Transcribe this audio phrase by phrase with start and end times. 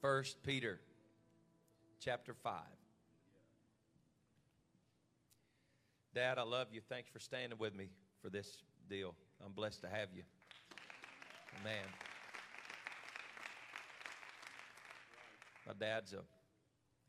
[0.00, 0.80] First Peter
[2.00, 2.54] chapter 5.
[6.14, 6.80] Dad, I love you.
[6.88, 7.90] Thanks for standing with me
[8.22, 9.14] for this deal.
[9.44, 10.22] I'm blessed to have you.
[11.62, 11.74] Man.
[15.66, 16.20] My dad's a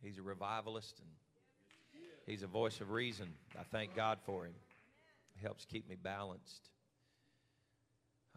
[0.04, 3.30] he's a revivalist and he's a voice of reason.
[3.58, 4.54] I thank God for him.
[5.38, 6.70] He helps keep me balanced.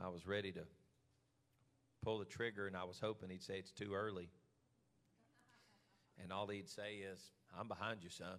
[0.00, 0.62] I was ready to
[2.04, 4.28] pull the trigger and I was hoping he'd say it's too early.
[6.22, 7.20] And all he'd say is,
[7.58, 8.38] I'm behind you, son.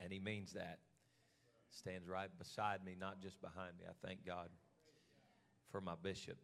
[0.00, 0.78] And he means that.
[1.70, 3.86] Stands right beside me, not just behind me.
[3.88, 4.48] I thank God
[5.70, 6.36] for my bishop.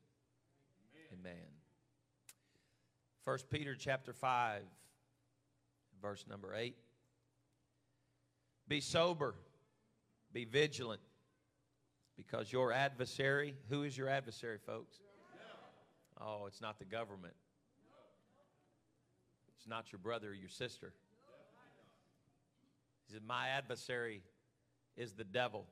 [1.12, 1.34] Amen.
[3.24, 4.62] First Peter chapter 5,
[6.00, 6.74] verse number 8.
[8.68, 9.34] Be sober,
[10.32, 11.00] be vigilant,
[12.16, 15.00] because your adversary, who is your adversary, folks?
[16.20, 17.34] Oh, it's not the government.
[19.68, 20.92] Not your brother or your sister.
[23.06, 24.22] He said, My adversary
[24.96, 25.66] is the devil.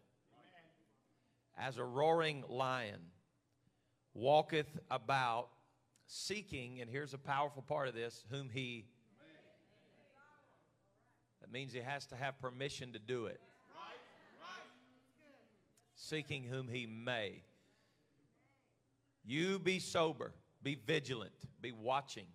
[1.59, 3.01] As a roaring lion
[4.13, 5.49] walketh about
[6.07, 8.85] seeking, and here's a powerful part of this, whom he.
[11.41, 13.41] That means he has to have permission to do it.
[15.95, 17.43] Seeking whom he may.
[19.25, 22.27] You be sober, be vigilant, be watching,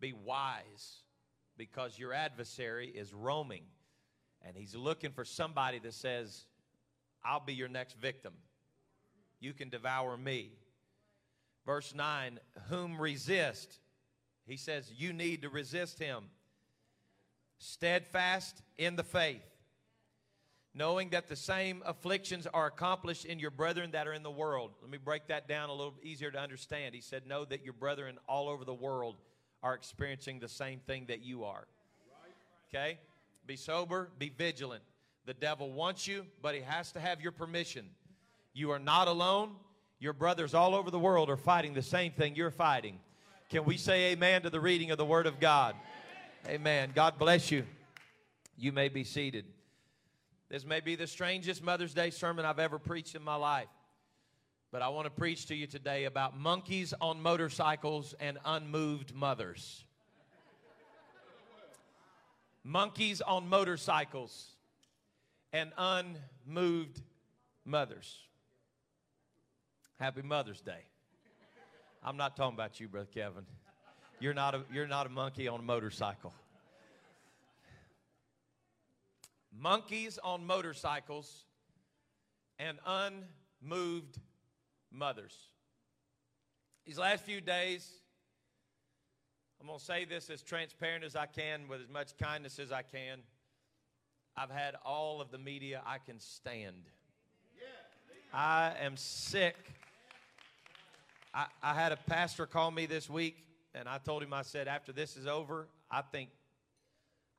[0.00, 1.02] be wise,
[1.56, 3.64] because your adversary is roaming
[4.42, 6.46] and he's looking for somebody that says,
[7.24, 8.32] I'll be your next victim.
[9.40, 10.52] You can devour me.
[11.66, 12.38] Verse 9,
[12.68, 13.78] whom resist?
[14.46, 16.24] He says, You need to resist him.
[17.58, 19.42] Steadfast in the faith,
[20.72, 24.70] knowing that the same afflictions are accomplished in your brethren that are in the world.
[24.80, 26.94] Let me break that down a little easier to understand.
[26.94, 29.16] He said, Know that your brethren all over the world
[29.62, 31.66] are experiencing the same thing that you are.
[32.68, 32.98] Okay?
[33.46, 34.82] Be sober, be vigilant.
[35.26, 37.86] The devil wants you, but he has to have your permission.
[38.52, 39.56] You are not alone.
[40.00, 42.98] Your brothers all over the world are fighting the same thing you're fighting.
[43.50, 45.74] Can we say amen to the reading of the Word of God?
[46.46, 46.92] Amen.
[46.94, 47.64] God bless you.
[48.56, 49.44] You may be seated.
[50.50, 53.68] This may be the strangest Mother's Day sermon I've ever preached in my life.
[54.70, 59.84] But I want to preach to you today about monkeys on motorcycles and unmoved mothers
[62.68, 64.50] monkeys on motorcycles,
[65.52, 67.00] and unmoved
[67.64, 68.18] mothers.
[69.98, 70.84] Happy Mother's Day.
[72.04, 73.46] I'm not talking about you, Brother Kevin.
[74.20, 76.32] You're not a, you're not a monkey on a motorcycle.
[79.58, 81.46] Monkeys on motorcycles
[82.58, 84.18] and unmoved
[84.92, 85.34] mothers.
[86.86, 87.88] These last few days,
[89.60, 92.72] I'm going to say this as transparent as I can with as much kindness as
[92.72, 93.20] I can.
[94.36, 96.84] I've had all of the media I can stand.
[98.32, 99.56] I am sick.
[101.34, 103.36] I, I had a pastor call me this week,
[103.74, 106.30] and I told him, I said, after this is over, I think,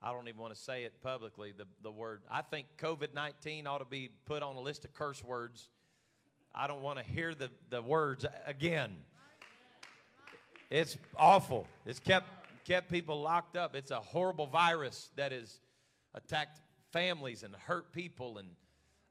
[0.01, 3.67] I don't even want to say it publicly, the, the word, I think COVID 19
[3.67, 5.69] ought to be put on a list of curse words.
[6.53, 8.95] I don't want to hear the, the words again.
[10.69, 11.67] It's awful.
[11.85, 12.27] It's kept
[12.65, 13.75] kept people locked up.
[13.75, 15.59] It's a horrible virus that has
[16.13, 16.59] attacked
[16.91, 18.47] families and hurt people and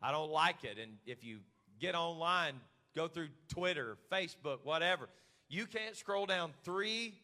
[0.00, 0.78] I don't like it.
[0.81, 1.38] And if you
[1.81, 2.54] get online,
[2.94, 5.09] go through Twitter, Facebook, whatever,
[5.48, 7.15] you can't scroll down three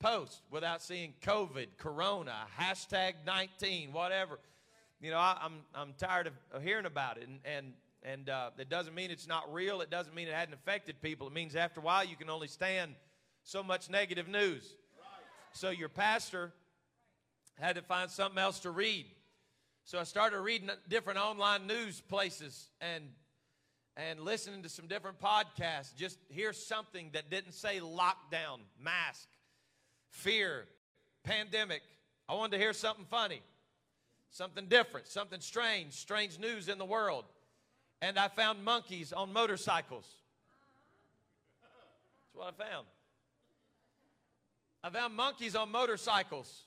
[0.00, 4.38] posts without seeing COVID, Corona, hashtag 19, whatever.
[5.00, 7.28] You know, I, am I'm, I'm tired of, of, hearing about it.
[7.28, 7.72] And, and,
[8.02, 9.80] and uh, it doesn't mean it's not real.
[9.80, 11.26] It doesn't mean it hadn't affected people.
[11.26, 12.94] It means after a while you can only stand–
[13.48, 14.74] so much negative news.
[15.52, 16.52] So your pastor
[17.58, 19.06] had to find something else to read.
[19.84, 23.04] So I started reading different online news places and
[23.96, 25.96] and listening to some different podcasts.
[25.96, 29.26] Just hear something that didn't say lockdown, mask,
[30.10, 30.66] fear,
[31.24, 31.80] pandemic.
[32.28, 33.40] I wanted to hear something funny,
[34.30, 37.24] something different, something strange, strange news in the world.
[38.00, 40.06] And I found monkeys on motorcycles.
[41.62, 42.86] That's what I found.
[44.84, 46.62] I found monkeys on motorcycles.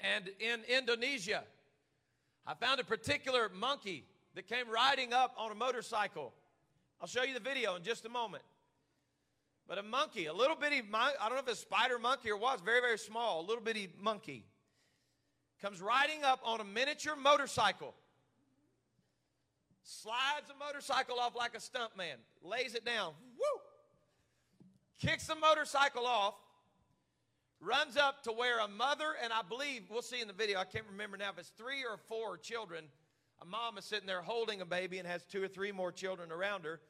[0.00, 1.44] And in Indonesia,
[2.46, 4.04] I found a particular monkey
[4.34, 6.32] that came riding up on a motorcycle.
[7.00, 8.42] I'll show you the video in just a moment.
[9.68, 12.36] But a monkey, a little bitty, I don't know if it's a spider monkey or
[12.36, 14.44] what, it's very, very small, a little bitty monkey,
[15.62, 17.94] comes riding up on a miniature motorcycle,
[19.84, 23.60] slides a motorcycle off like a stunt man, lays it down, woo,
[24.98, 26.34] kicks the motorcycle off,
[27.60, 30.58] runs up to where a mother and I believe we'll see in the video.
[30.58, 32.86] I can't remember now if it's three or four children.
[33.42, 36.32] A mom is sitting there holding a baby and has two or three more children
[36.32, 36.80] around her.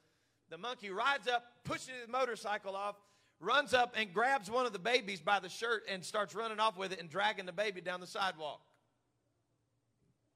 [0.50, 2.96] The monkey rides up, pushes the motorcycle off,
[3.40, 6.78] runs up and grabs one of the babies by the shirt and starts running off
[6.78, 8.60] with it and dragging the baby down the sidewalk.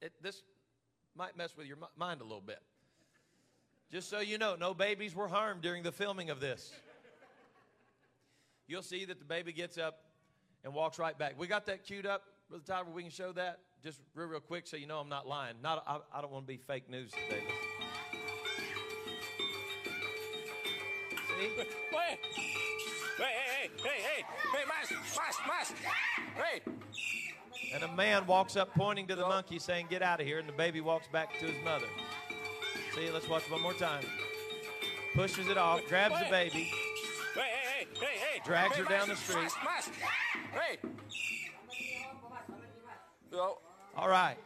[0.01, 0.43] It, this
[1.19, 2.61] might mess with your mind a little bit.
[3.91, 6.73] Just so you know, no babies were harmed during the filming of this.
[8.69, 10.05] You'll see that the baby gets up
[10.63, 11.39] and walks right back.
[11.39, 12.87] We got that queued up, Brother Tyler.
[12.93, 15.57] We can show that just real, real quick so you know I'm not lying.
[15.63, 17.43] Not, I, I don't want to be fake news today.
[21.39, 21.51] See?
[21.57, 21.67] Wait,
[23.17, 23.25] hey, hey,
[23.57, 25.75] hey, hey, hey, hey, mask, mask, mask,
[26.37, 27.18] hey.
[27.75, 30.39] And a man walks up pointing to the monkey saying, Get out of here.
[30.39, 31.87] And the baby walks back to his mother.
[32.95, 34.05] See, let's watch one more time.
[35.15, 36.71] Pushes it off, grabs the baby,
[37.35, 38.41] Hey, hey, hey, hey, hey.
[38.45, 39.43] Drags hey, her down the street.
[39.43, 39.93] Mask, mask.
[40.53, 40.79] Hey.
[43.97, 44.37] All right.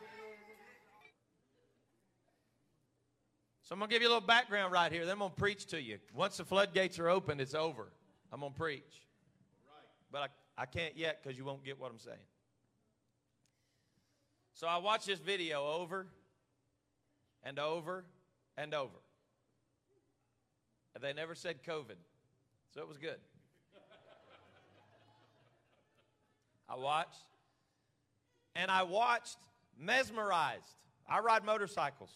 [3.63, 5.07] So I'm going to give you a little background right here.
[5.07, 5.99] Then I'm going to preach to you.
[6.15, 7.93] Once the floodgates are open, it's over.
[8.33, 9.07] I'm going to preach.
[10.11, 12.19] But I, I can't yet because you won't get what I'm saying.
[14.55, 16.07] So I watched this video over
[17.43, 18.05] and over
[18.57, 18.91] and over.
[20.95, 21.97] And they never said COVID.
[22.75, 23.19] So it was good.
[26.69, 27.25] I watched
[28.55, 29.37] and I watched
[29.79, 30.77] mesmerized.
[31.09, 32.13] I ride motorcycles.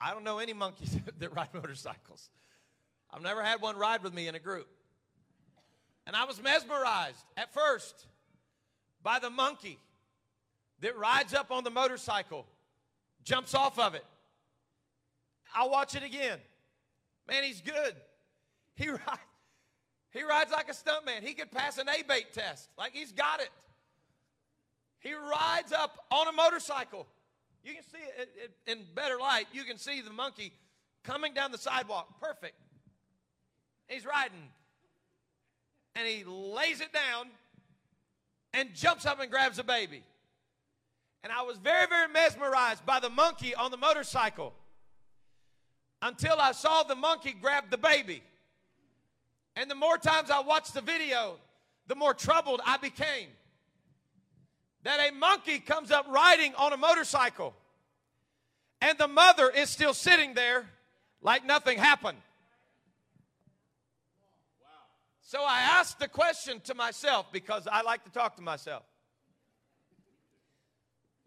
[0.00, 2.30] I don't know any monkeys that ride motorcycles.
[3.12, 4.68] I've never had one ride with me in a group.
[6.06, 8.06] And I was mesmerized at first
[9.02, 9.78] by the monkey
[10.84, 12.44] that rides up on the motorcycle,
[13.24, 14.04] jumps off of it.
[15.54, 16.38] I'll watch it again.
[17.26, 17.94] Man, he's good.
[18.74, 19.02] He rides,
[20.10, 21.22] he rides like a stuntman.
[21.22, 22.68] He could pass an A-bait test.
[22.76, 23.48] Like he's got it.
[25.00, 27.06] He rides up on a motorcycle.
[27.62, 29.46] You can see it in better light.
[29.54, 30.52] You can see the monkey
[31.02, 32.20] coming down the sidewalk.
[32.20, 32.56] Perfect.
[33.88, 34.50] He's riding.
[35.96, 37.28] And he lays it down
[38.52, 40.02] and jumps up and grabs the baby.
[41.24, 44.52] And I was very, very mesmerized by the monkey on the motorcycle
[46.02, 48.22] until I saw the monkey grab the baby.
[49.56, 51.38] And the more times I watched the video,
[51.86, 53.28] the more troubled I became.
[54.82, 57.54] That a monkey comes up riding on a motorcycle,
[58.82, 60.66] and the mother is still sitting there
[61.22, 62.18] like nothing happened.
[65.22, 68.82] So I asked the question to myself because I like to talk to myself.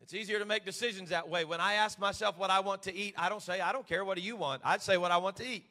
[0.08, 1.44] It's easier to make decisions that way.
[1.44, 4.06] When I ask myself what I want to eat, I don't say, I don't care,
[4.06, 4.62] what do you want?
[4.64, 5.66] I'd say what I want to eat.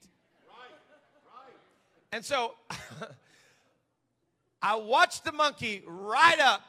[0.47, 0.77] Right,
[1.25, 1.55] right.
[2.13, 2.53] And so
[4.63, 6.61] I watched the monkey ride up,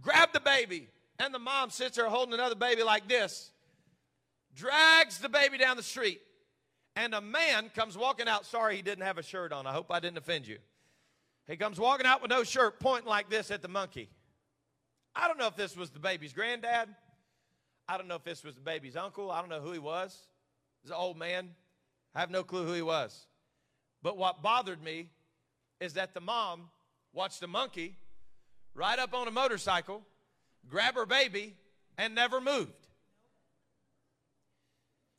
[0.00, 0.88] grab the baby,
[1.20, 3.52] and the mom sits there holding another baby like this,
[4.56, 6.20] drags the baby down the street.
[6.96, 8.46] And a man comes walking out.
[8.46, 9.64] Sorry, he didn't have a shirt on.
[9.64, 10.58] I hope I didn't offend you.
[11.46, 14.08] He comes walking out with no shirt, pointing like this at the monkey.
[15.14, 16.88] I don't know if this was the baby's granddad.
[17.92, 19.30] I don't know if this was the baby's uncle.
[19.30, 20.18] I don't know who he was.
[20.80, 21.50] He's an old man.
[22.14, 23.26] I have no clue who he was.
[24.02, 25.10] But what bothered me
[25.78, 26.70] is that the mom
[27.12, 27.98] watched the monkey
[28.74, 30.00] ride up on a motorcycle,
[30.70, 31.54] grab her baby,
[31.98, 32.72] and never moved.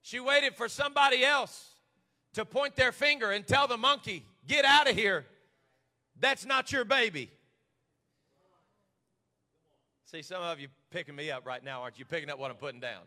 [0.01, 1.75] She waited for somebody else
[2.33, 5.27] to point their finger and tell the monkey, Get out of here.
[6.19, 7.29] That's not your baby.
[10.05, 12.05] See, some of you picking me up right now, aren't you?
[12.05, 13.01] Picking up what I'm putting down.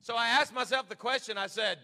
[0.00, 1.78] So I asked myself the question I said,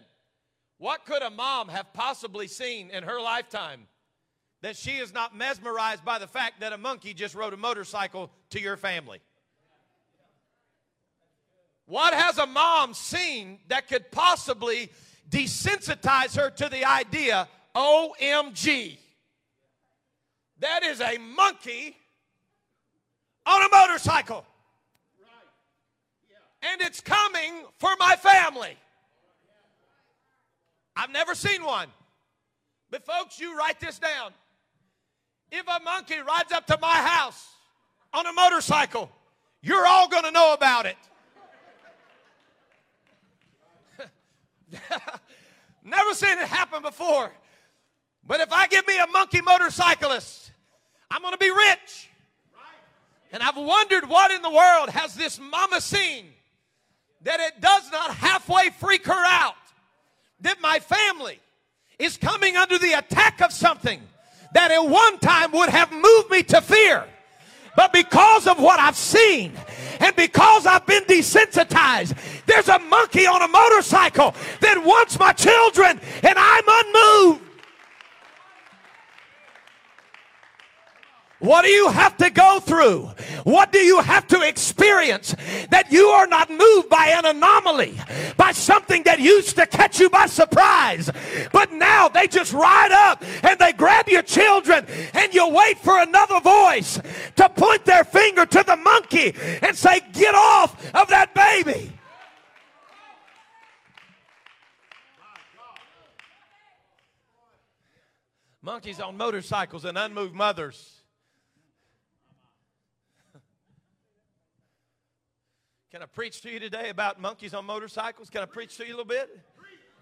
[0.77, 3.87] What could a mom have possibly seen in her lifetime
[4.61, 8.29] that she is not mesmerized by the fact that a monkey just rode a motorcycle
[8.49, 9.21] to your family?
[11.85, 14.91] What has a mom seen that could possibly
[15.29, 18.97] desensitize her to the idea, OMG?
[20.59, 21.95] That is a monkey
[23.45, 24.45] on a motorcycle.
[26.61, 28.77] And it's coming for my family.
[30.95, 31.87] I've never seen one.
[32.91, 34.31] But, folks, you write this down.
[35.51, 37.47] If a monkey rides up to my house
[38.13, 39.09] on a motorcycle,
[39.61, 40.97] you're all going to know about it.
[45.83, 47.31] Never seen it happen before.
[48.25, 50.51] But if I give me a monkey motorcyclist,
[51.09, 52.09] I'm going to be rich.
[53.31, 56.25] And I've wondered what in the world has this mama seen
[57.23, 59.55] that it does not halfway freak her out
[60.41, 61.39] that my family
[61.97, 64.01] is coming under the attack of something
[64.53, 67.05] that at one time would have moved me to fear.
[67.75, 69.53] But because of what I've seen
[69.99, 75.99] and because I've been desensitized, there's a monkey on a motorcycle that wants my children
[76.23, 77.48] and I'm unmoved.
[81.39, 83.09] What do you have to go through?
[83.45, 85.33] What do you have to experience
[85.69, 87.97] that you are not moved by an anomaly,
[88.35, 91.09] by something that used to catch you by surprise?
[91.53, 95.97] But now they just ride up and they grab your children and you wait for
[96.01, 96.99] another voice
[97.37, 101.93] to point their finger to the monkey and say, Get off of that baby.
[108.61, 110.98] Monkeys on motorcycles and unmoved mothers.
[115.91, 118.29] Can I preach to you today about monkeys on motorcycles?
[118.29, 119.39] Can I preach to you a little bit?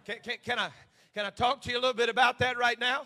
[0.03, 0.69] Can, can, can, I,
[1.13, 3.03] can I talk to you a little bit about that right now?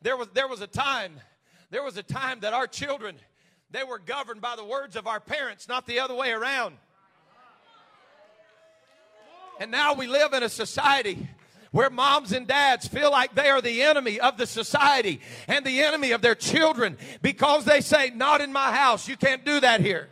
[0.00, 1.20] There was, there was a time,
[1.68, 3.16] there was a time that our children,
[3.70, 6.76] they were governed by the words of our parents, not the other way around.
[9.60, 11.28] And now we live in a society
[11.70, 15.80] where moms and dads feel like they are the enemy of the society and the
[15.82, 19.06] enemy of their children because they say, Not in my house.
[19.06, 20.08] You can't do that here.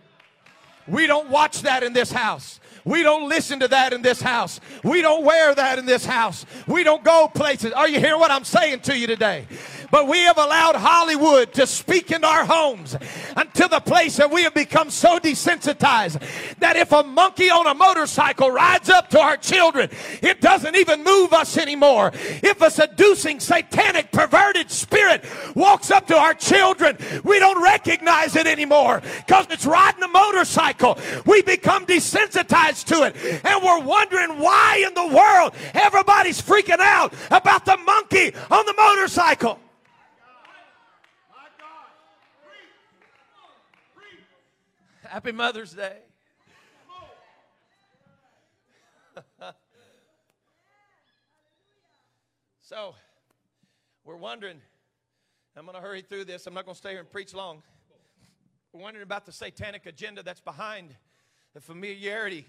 [0.87, 2.61] We don't watch that in this house.
[2.85, 4.61] We don't listen to that in this house.
[4.83, 6.47] We don't wear that in this house.
[6.67, 7.73] We don't go places.
[7.73, 9.47] Are you hearing what I'm saying to you today?
[9.91, 12.97] But we have allowed Hollywood to speak in our homes
[13.37, 16.21] until the place that we have become so desensitized
[16.59, 19.91] that if a monkey on a motorcycle rides up to our children,
[20.23, 22.13] it doesn't even move us anymore.
[22.15, 28.47] If a seducing, satanic, perverted spirit walks up to our children, we don't recognize it
[28.47, 30.99] anymore because it's riding a motorcycle.
[31.27, 37.13] We become desensitized to it and we're wondering why in the world everybody's freaking out
[37.31, 39.59] about the monkey on the motorcycle.
[45.11, 45.97] Happy Mother's Day.
[52.61, 52.95] so,
[54.05, 54.61] we're wondering,
[55.57, 56.47] I'm going to hurry through this.
[56.47, 57.61] I'm not going to stay here and preach long.
[58.73, 60.95] We're wondering about the satanic agenda that's behind
[61.55, 62.47] the familiarity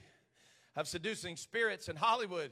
[0.75, 2.51] of seducing spirits in Hollywood.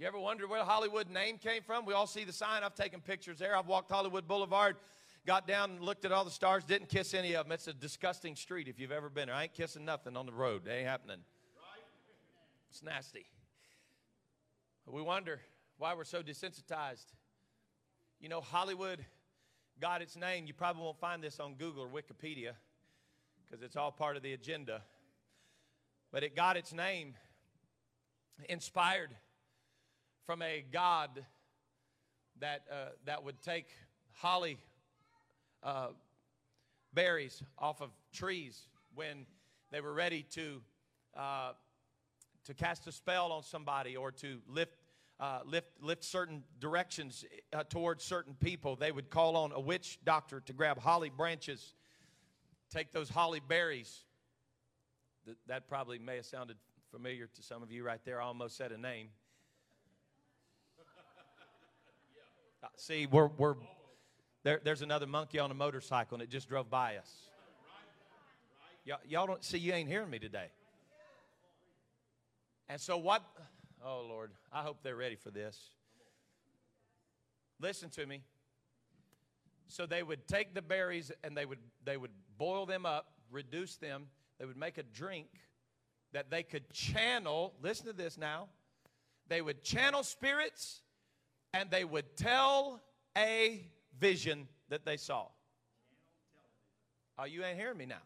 [0.00, 1.86] You ever wonder where the Hollywood name came from?
[1.86, 2.64] We all see the sign.
[2.64, 3.56] I've taken pictures there.
[3.56, 4.74] I've walked Hollywood Boulevard
[5.26, 7.52] got down and looked at all the stars, didn't kiss any of them.
[7.52, 9.36] It's a disgusting street if you've ever been there.
[9.36, 10.66] I ain't kissing nothing on the road.
[10.66, 11.18] It ain't happening.
[12.70, 13.26] It's nasty.
[14.86, 15.40] We wonder
[15.78, 17.06] why we're so desensitized.
[18.20, 19.04] You know, Hollywood
[19.80, 20.46] got its name.
[20.46, 22.52] You probably won't find this on Google or Wikipedia
[23.44, 24.82] because it's all part of the agenda.
[26.10, 27.14] But it got its name
[28.48, 29.10] inspired
[30.26, 31.24] from a God
[32.40, 33.68] that, uh, that would take
[34.12, 34.58] holly
[35.62, 35.88] uh,
[36.92, 39.26] berries off of trees when
[39.70, 40.60] they were ready to,
[41.16, 41.52] uh,
[42.44, 44.76] to cast a spell on somebody or to lift,
[45.20, 48.76] uh, lift, lift certain directions uh, towards certain people.
[48.76, 51.74] They would call on a witch doctor to grab holly branches,
[52.70, 54.04] take those holly berries.
[55.26, 56.56] That, that probably may have sounded
[56.90, 58.20] familiar to some of you right there.
[58.20, 59.08] I almost said a name.
[62.64, 63.56] Uh, see, we're, we're,
[64.44, 67.10] there, there's another monkey on a motorcycle and it just drove by us.
[68.84, 70.46] Y'all, y'all don't see, you ain't hearing me today.
[72.68, 73.22] And so, what?
[73.84, 75.58] Oh, Lord, I hope they're ready for this.
[77.60, 78.22] Listen to me.
[79.68, 83.76] So they would take the berries and they would, they would boil them up, reduce
[83.76, 84.06] them.
[84.38, 85.28] They would make a drink
[86.12, 87.54] that they could channel.
[87.62, 88.48] Listen to this now.
[89.28, 90.82] They would channel spirits
[91.54, 92.82] and they would tell
[93.16, 93.64] a
[93.98, 95.26] vision that they saw.
[97.18, 98.02] Oh, you ain't hearing me now.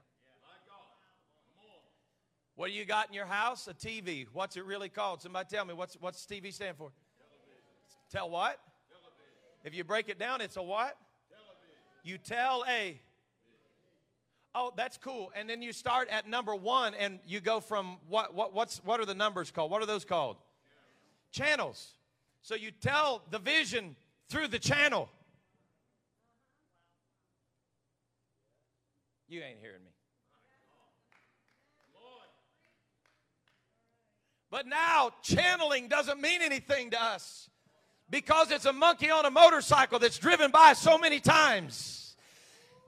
[2.57, 3.69] What do you got in your house?
[3.69, 4.27] A TV.
[4.33, 5.21] What's it really called?
[5.21, 6.91] Somebody tell me what's what's TV stand for?
[7.19, 8.11] Television.
[8.11, 8.59] Tell what?
[8.89, 9.63] Television.
[9.63, 10.97] If you break it down, it's a what?
[11.29, 11.77] Television.
[12.03, 12.99] You tell a.
[14.55, 15.31] Oh, that's cool.
[15.37, 18.35] And then you start at number one, and you go from what?
[18.35, 18.55] What?
[18.55, 18.79] What's?
[18.85, 19.71] What are the numbers called?
[19.71, 20.39] What are those called?
[21.33, 21.51] Channels.
[21.51, 21.93] channels.
[22.41, 23.97] So you tell the vision
[24.31, 25.11] through the channel.
[29.29, 29.91] You ain't hearing me.
[34.51, 37.51] But now, channeling doesn't mean anything to us
[38.09, 42.17] because it's a monkey on a motorcycle that's driven by so many times.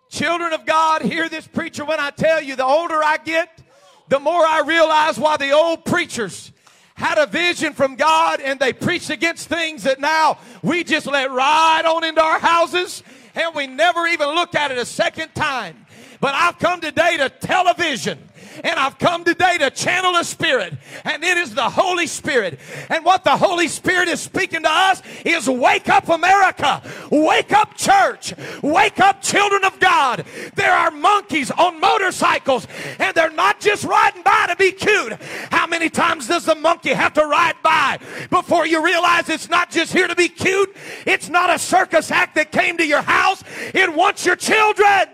[0.08, 3.62] Children of God, hear this preacher when I tell you the older I get,
[4.08, 6.52] the more I realize why the old preachers
[6.94, 11.30] had a vision from God and they preached against things that now we just let
[11.30, 13.02] ride on into our houses
[13.34, 15.86] and we never even looked at it a second time.
[16.20, 18.28] But I've come today to television
[18.64, 22.58] and I've come today to channel a spirit, and it is the Holy Spirit.
[22.88, 26.82] And what the Holy Spirit is speaking to us is wake up, America.
[27.10, 28.34] Wake up, church.
[28.62, 30.24] Wake up, children of God.
[30.54, 32.66] There are monkeys on motorcycles,
[32.98, 35.12] and they're not just riding by to be cute.
[35.50, 37.98] How many times does the monkey have to ride by
[38.30, 40.74] before you realize it's not just here to be cute?
[41.06, 43.42] It's not a circus act that came to your house,
[43.74, 45.08] it wants your children.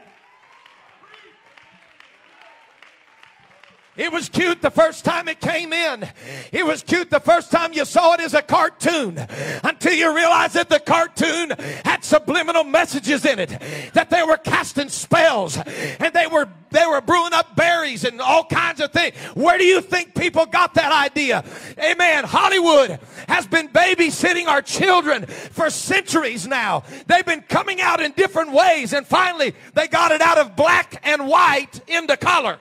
[3.97, 6.09] It was cute the first time it came in.
[6.51, 9.25] It was cute the first time you saw it as a cartoon
[9.63, 11.51] until you realized that the cartoon
[11.85, 13.51] had subliminal messages in it,
[13.93, 18.45] that they were casting spells and they were, they were brewing up berries and all
[18.45, 19.15] kinds of things.
[19.35, 21.45] Where do you think people got that idea?
[21.79, 22.25] Amen.
[22.25, 22.99] Hollywood
[23.29, 26.83] has been babysitting our children for centuries now.
[27.07, 31.01] They've been coming out in different ways and finally they got it out of black
[31.05, 32.59] and white into color.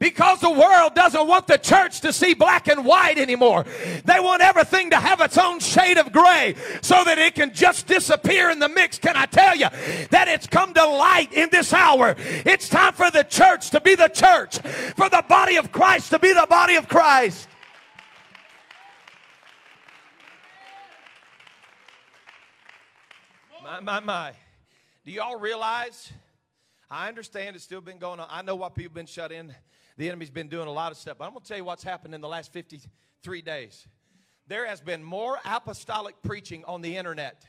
[0.00, 3.66] Because the world doesn't want the church to see black and white anymore.
[4.06, 7.86] They want everything to have its own shade of gray so that it can just
[7.86, 8.98] disappear in the mix.
[8.98, 9.68] Can I tell you
[10.08, 12.16] that it's come to light in this hour?
[12.18, 14.58] It's time for the church to be the church,
[14.96, 17.46] for the body of Christ to be the body of Christ.
[23.62, 24.32] My, my, my.
[25.04, 26.10] Do y'all realize?
[26.90, 28.28] I understand it's still been going on.
[28.30, 29.54] I know why people have been shut in
[30.00, 31.18] the enemy's been doing a lot of stuff.
[31.18, 33.86] But I'm going to tell you what's happened in the last 53 days.
[34.46, 37.44] There has been more apostolic preaching on the internet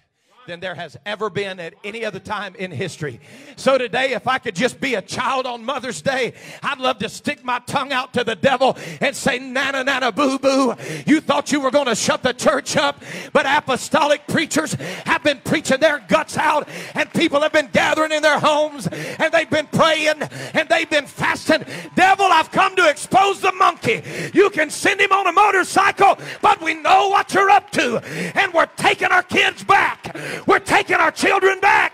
[0.47, 3.19] than there has ever been at any other time in history.
[3.55, 6.33] So today, if I could just be a child on Mother's Day,
[6.63, 10.39] I'd love to stick my tongue out to the devil and say, Nana, Nana, boo,
[10.39, 10.75] boo.
[11.05, 13.01] You thought you were going to shut the church up,
[13.33, 14.73] but apostolic preachers
[15.05, 19.31] have been preaching their guts out, and people have been gathering in their homes, and
[19.31, 20.21] they've been praying,
[20.53, 21.63] and they've been fasting.
[21.95, 24.01] Devil, I've come to expose the monkey.
[24.33, 27.97] You can send him on a motorcycle, but we know what you're up to,
[28.35, 30.15] and we're taking our kids back.
[30.45, 31.93] We're taking our children back.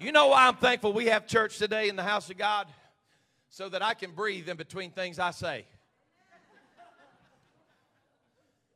[0.00, 2.66] You know why I'm thankful we have church today in the house of God?
[3.48, 5.64] So that I can breathe in between things I say.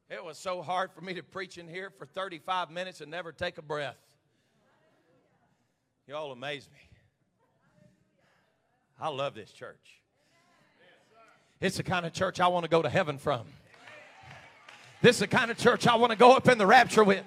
[0.08, 3.32] It was so hard for me to preach in here for 35 minutes and never
[3.32, 3.98] take a breath.
[6.06, 6.78] Y'all amaze me.
[8.98, 9.97] I love this church.
[11.60, 13.46] It's the kind of church I want to go to heaven from.
[15.02, 17.24] This is the kind of church I want to go up in the rapture with.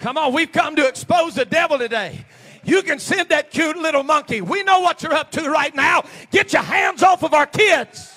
[0.00, 2.24] Come on, we've come to expose the devil today.
[2.64, 4.40] You can send that cute little monkey.
[4.40, 6.04] We know what you're up to right now.
[6.30, 8.12] Get your hands off of our kids.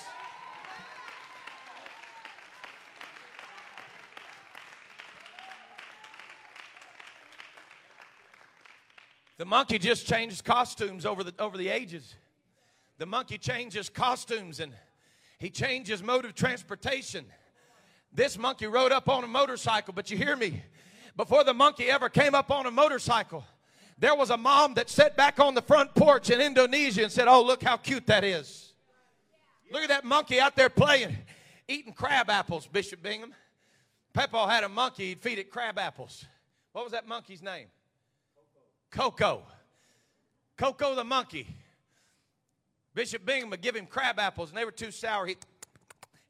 [9.38, 12.14] The monkey just changed costumes over the, over the ages.
[12.98, 14.72] The monkey changes costumes and
[15.38, 17.26] he changes mode of transportation.
[18.12, 20.62] This monkey rode up on a motorcycle, but you hear me?
[21.16, 23.44] Before the monkey ever came up on a motorcycle,
[23.98, 27.28] there was a mom that sat back on the front porch in Indonesia and said,
[27.28, 28.72] Oh, look how cute that is.
[29.70, 31.16] Look at that monkey out there playing,
[31.68, 33.34] eating crab apples, Bishop Bingham.
[34.14, 36.24] Peppo had a monkey, he'd feed it crab apples.
[36.72, 37.66] What was that monkey's name?
[38.90, 39.42] Coco.
[40.56, 41.46] Coco the monkey.
[42.96, 45.26] Bishop Bingham would give him crab apples, and they were too sour.
[45.26, 45.36] He,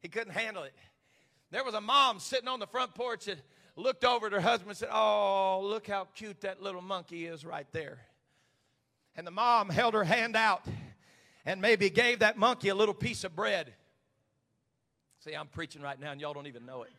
[0.01, 0.73] he couldn't handle it.
[1.49, 3.37] There was a mom sitting on the front porch that
[3.77, 7.45] looked over at her husband and said, Oh, look how cute that little monkey is
[7.45, 7.99] right there.
[9.15, 10.65] And the mom held her hand out
[11.45, 13.73] and maybe gave that monkey a little piece of bread.
[15.23, 16.91] See, I'm preaching right now, and y'all don't even know it.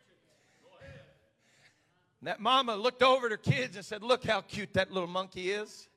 [2.21, 5.07] And that mama looked over at her kids and said, Look how cute that little
[5.07, 5.87] monkey is.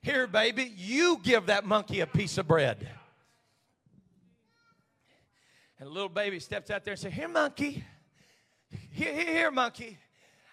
[0.00, 2.88] Here, baby, you give that monkey a piece of bread.
[5.78, 7.84] And the little baby steps out there and says, Here, monkey.
[8.90, 9.96] Here, here, here, monkey.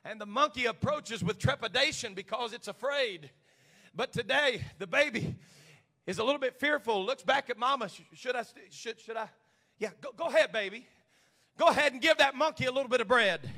[0.04, 3.32] And the monkey approaches with trepidation because it's afraid.
[3.96, 5.36] But today, the baby
[6.06, 7.90] is a little bit fearful, looks back at mama.
[8.14, 9.28] Should I, should, should I?
[9.80, 10.88] Yeah, go, go ahead, baby.
[11.58, 13.50] Go ahead and give that monkey a little bit of bread.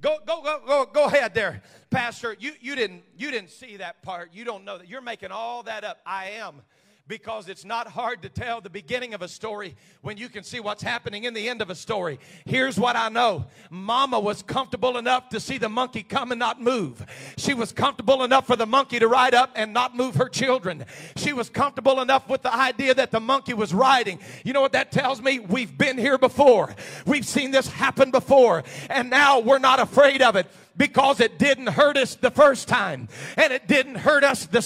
[0.00, 2.36] Go, go, go, go, go ahead there, Pastor.
[2.38, 4.30] You, you, didn't, you didn't see that part.
[4.32, 4.88] You don't know that.
[4.88, 5.98] You're making all that up.
[6.06, 6.62] I am.
[7.08, 10.60] Because it's not hard to tell the beginning of a story when you can see
[10.60, 12.20] what's happening in the end of a story.
[12.44, 16.60] Here's what I know Mama was comfortable enough to see the monkey come and not
[16.60, 17.04] move.
[17.38, 20.84] She was comfortable enough for the monkey to ride up and not move her children.
[21.16, 24.20] She was comfortable enough with the idea that the monkey was riding.
[24.44, 25.38] You know what that tells me?
[25.38, 26.74] We've been here before,
[27.06, 31.68] we've seen this happen before, and now we're not afraid of it because it didn't
[31.68, 34.62] hurt us the first time and it didn't hurt us the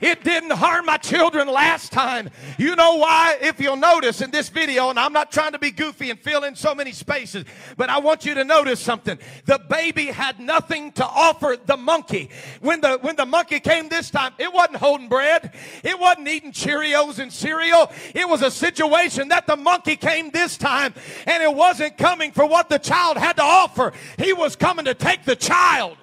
[0.00, 2.28] It didn't harm my children last time.
[2.58, 3.38] You know why?
[3.40, 6.44] If you'll notice in this video, and I'm not trying to be goofy and fill
[6.44, 7.44] in so many spaces,
[7.76, 9.18] but I want you to notice something.
[9.46, 12.30] The baby had nothing to offer the monkey.
[12.60, 15.54] When the, when the monkey came this time, it wasn't holding bread.
[15.82, 17.90] It wasn't eating Cheerios and cereal.
[18.14, 20.92] It was a situation that the monkey came this time
[21.26, 23.92] and it wasn't coming for what the child had to offer.
[24.18, 25.96] He was coming to take the child.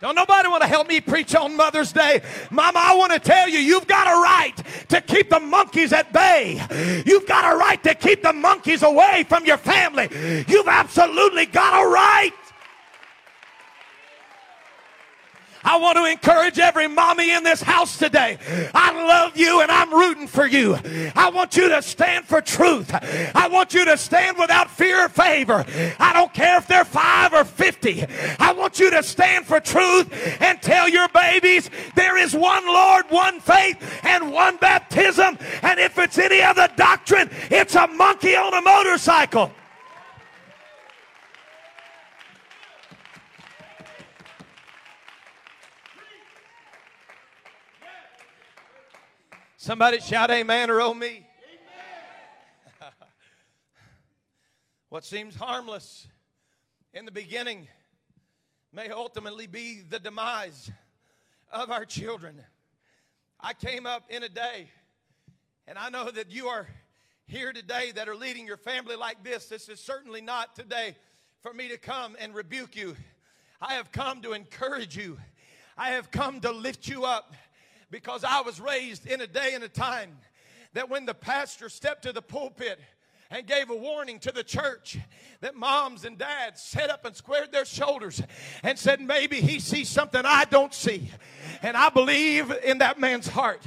[0.00, 2.20] Don't nobody want to help me preach on Mother's Day.
[2.52, 4.54] Mama, I want to tell you, you've got a right
[4.90, 6.62] to keep the monkeys at bay.
[7.04, 10.08] You've got a right to keep the monkeys away from your family.
[10.46, 12.30] You've absolutely got a right.
[15.68, 18.38] I want to encourage every mommy in this house today.
[18.74, 20.78] I love you and I'm rooting for you.
[21.14, 22.90] I want you to stand for truth.
[23.34, 25.66] I want you to stand without fear or favor.
[25.98, 28.06] I don't care if they're five or 50.
[28.38, 33.04] I want you to stand for truth and tell your babies there is one Lord,
[33.10, 35.36] one faith, and one baptism.
[35.60, 39.52] And if it's any other doctrine, it's a monkey on a motorcycle.
[49.60, 51.26] Somebody shout amen or oh me.
[54.88, 56.06] what seems harmless
[56.94, 57.66] in the beginning
[58.72, 60.70] may ultimately be the demise
[61.52, 62.40] of our children.
[63.40, 64.68] I came up in a day,
[65.66, 66.68] and I know that you are
[67.26, 69.46] here today that are leading your family like this.
[69.46, 70.94] This is certainly not today
[71.42, 72.94] for me to come and rebuke you.
[73.60, 75.18] I have come to encourage you,
[75.76, 77.34] I have come to lift you up
[77.90, 80.18] because I was raised in a day and a time
[80.74, 82.78] that when the pastor stepped to the pulpit
[83.30, 84.98] and gave a warning to the church
[85.40, 88.22] that moms and dads set up and squared their shoulders
[88.62, 91.10] and said, Maybe he sees something I don't see.
[91.62, 93.62] And I believe in that man's heart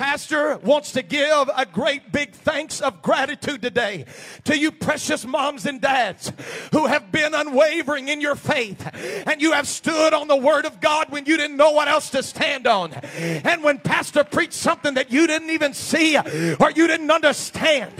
[0.00, 4.06] pastor wants to give a great big thanks of gratitude today
[4.44, 6.32] to you precious moms and dads
[6.72, 8.80] who have been unwavering in your faith
[9.26, 12.08] and you have stood on the word of God when you didn't know what else
[12.10, 12.94] to stand on.
[12.94, 17.92] And when pastor preached something that you didn't even see or you didn't understand,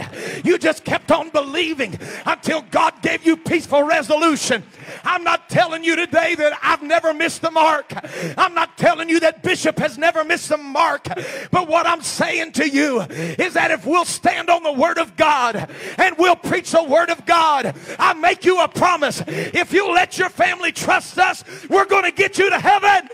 [0.43, 4.63] you just kept on believing until God gave you peaceful resolution.
[5.03, 7.93] I'm not telling you today that I've never missed the mark.
[8.37, 11.05] I'm not telling you that Bishop has never missed the mark.
[11.51, 15.15] But what I'm saying to you is that if we'll stand on the Word of
[15.15, 19.23] God and we'll preach the Word of God, I make you a promise.
[19.27, 23.09] If you let your family trust us, we're going to get you to heaven.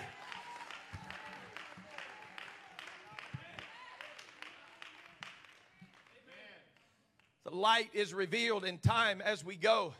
[7.46, 9.94] The light is revealed in time as we go.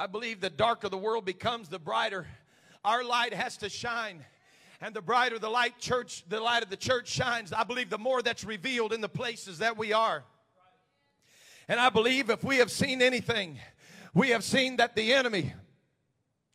[0.00, 2.26] I believe the darker the world becomes, the brighter
[2.86, 4.24] our light has to shine.
[4.80, 7.98] And the brighter the light church the light of the church shines i believe the
[7.98, 10.24] more that's revealed in the places that we are.
[11.68, 13.58] And i believe if we have seen anything
[14.14, 15.52] we have seen that the enemy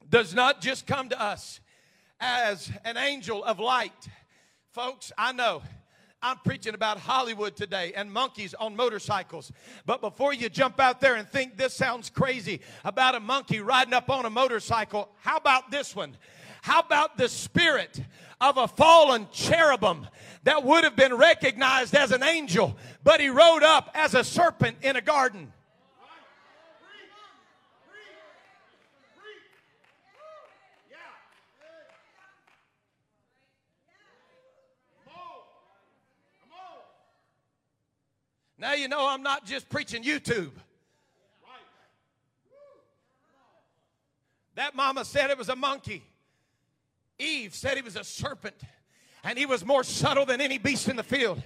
[0.10, 1.60] does not just come to us
[2.20, 4.10] as an angel of light.
[4.72, 5.62] Folks i know
[6.26, 9.52] I'm preaching about Hollywood today and monkeys on motorcycles.
[9.86, 13.94] But before you jump out there and think this sounds crazy about a monkey riding
[13.94, 16.18] up on a motorcycle, how about this one?
[16.64, 18.02] How about the spirit
[18.42, 20.08] of a fallen cherubim
[20.46, 24.78] that would have been recognized as an angel, but he rode up as a serpent
[24.82, 25.54] in a garden?
[38.58, 40.52] Now you know I'm not just preaching YouTube.
[44.56, 46.04] That mama said it was a monkey.
[47.20, 48.56] Eve said he was a serpent,
[49.24, 51.42] and he was more subtle than any beast in the field.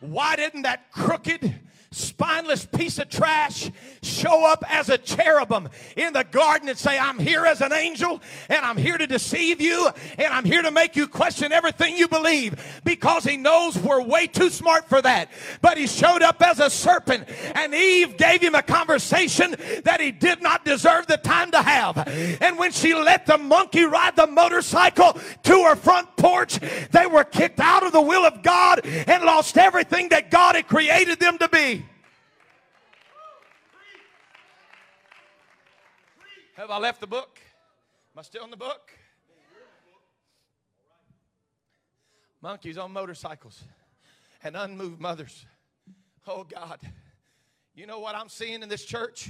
[0.00, 1.54] Why didn't that crooked,
[1.96, 3.70] spineless piece of trash
[4.02, 8.20] show up as a cherubim in the garden and say, I'm here as an angel
[8.50, 12.06] and I'm here to deceive you and I'm here to make you question everything you
[12.06, 12.54] believe
[12.84, 15.30] because he knows we're way too smart for that.
[15.62, 20.12] But he showed up as a serpent and Eve gave him a conversation that he
[20.12, 22.06] did not deserve the time to have.
[22.42, 26.58] And when she let the monkey ride the motorcycle to her front porch,
[26.90, 30.68] they were kicked out of the will of God and lost everything that God had
[30.68, 31.85] created them to be.
[36.56, 37.38] Have I left the book?
[38.14, 38.90] Am I still in the book?
[42.40, 43.62] Monkeys on motorcycles
[44.42, 45.44] and unmoved mothers.
[46.26, 46.78] Oh God.
[47.74, 49.28] You know what I'm seeing in this church?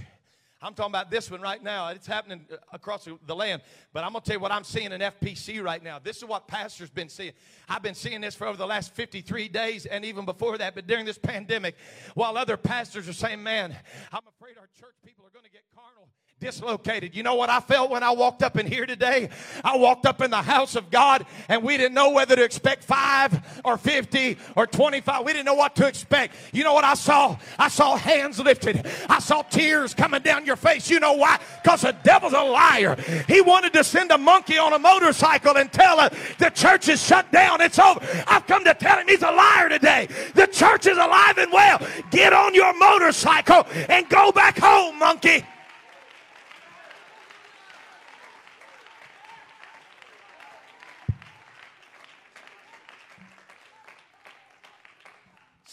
[0.63, 1.89] I'm talking about this one right now.
[1.89, 3.61] It's happening across the land.
[3.93, 5.99] But I'm going to tell you what I'm seeing in FPC right now.
[5.99, 7.33] This is what pastors been seeing.
[7.69, 10.77] I've been seeing this for over the last 53 days and even before that.
[10.77, 11.75] But during this pandemic,
[12.15, 13.75] while other pastors are saying, man,
[14.13, 17.17] I'm afraid our church people are going to get carnal dislocated.
[17.17, 19.31] You know what I felt when I walked up in here today?
[19.65, 22.85] I walked up in the house of God and we didn't know whether to expect
[22.85, 25.25] five or 50 or 25.
[25.25, 26.35] We didn't know what to expect.
[26.53, 27.39] You know what I saw?
[27.59, 28.87] I saw hands lifted.
[29.09, 30.91] I saw tears coming down your face.
[30.91, 31.39] You know why?
[31.63, 32.97] Because the devil's a liar.
[33.27, 37.03] He wanted to send a monkey on a motorcycle and tell us the church is
[37.03, 37.63] shut down.
[37.63, 38.01] It's over.
[38.27, 40.09] I've come to tell him he's a liar today.
[40.35, 41.81] The church is alive and well.
[42.11, 45.43] Get on your motorcycle and go back home, monkey.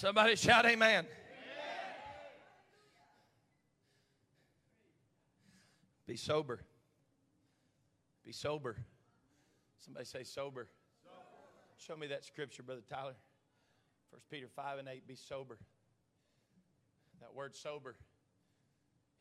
[0.04, 0.76] Somebody shout amen.
[0.90, 1.06] amen.
[6.06, 6.60] Be sober.
[8.26, 8.76] Be sober.
[9.80, 10.68] Somebody say sober.
[11.06, 11.16] sober.
[11.78, 13.14] Show me that scripture, Brother Tyler.
[14.12, 15.58] First Peter 5 and 8, be sober.
[17.22, 17.96] That word sober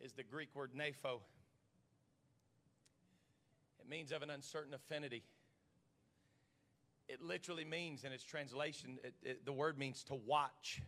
[0.00, 1.20] is the Greek word nepho.
[3.80, 5.22] It means of an uncertain affinity
[7.12, 10.80] it literally means, in its translation, it, it, the word means to watch.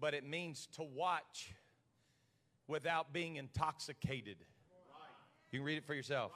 [0.00, 1.54] But it means to watch
[2.66, 4.36] without being intoxicated.
[5.52, 6.32] You can read it for yourself.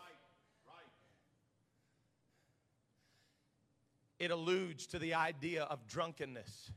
[4.20, 6.70] It alludes to the idea of drunkenness.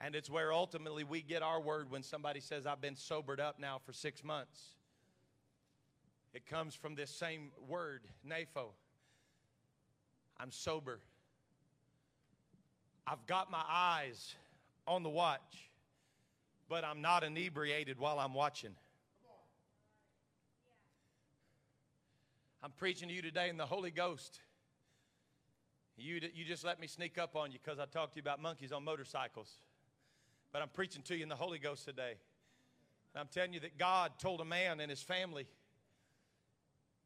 [0.00, 3.58] And it's where ultimately we get our word when somebody says, I've been sobered up
[3.58, 4.58] now for six months.
[6.32, 8.70] It comes from this same word, nepho.
[10.40, 11.00] I'm sober.
[13.06, 14.34] I've got my eyes
[14.86, 15.70] on the watch,
[16.68, 18.74] but I'm not inebriated while I'm watching.
[22.62, 24.40] I'm preaching to you today in the Holy Ghost.
[25.96, 28.40] You, you just let me sneak up on you because I talked to you about
[28.40, 29.52] monkeys on motorcycles.
[30.52, 32.14] But I'm preaching to you in the Holy Ghost today.
[33.14, 35.46] I'm telling you that God told a man and his family